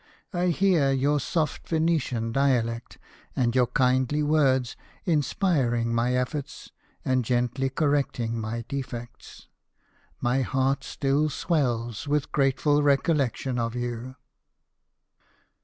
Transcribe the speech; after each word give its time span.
I 0.33 0.47
hear 0.47 0.91
your 0.91 1.19
soft 1.19 1.69
Venetian 1.69 2.31
dialect, 2.31 2.97
and 3.35 3.53
your 3.55 3.67
kindly 3.67 4.23
words 4.23 4.75
inspiring 5.05 5.93
my 5.93 6.15
efforts 6.15 6.71
and 7.05 7.23
gently 7.23 7.69
correcting 7.69 8.41
my 8.41 8.65
defects. 8.67 9.47
My 10.19 10.41
heart 10.41 10.83
still 10.83 11.29
swells 11.29 12.07
with 12.07 12.31
grateful 12.31 12.81
recollection 12.81 13.59
of 13.59 13.75
you." 13.75 14.15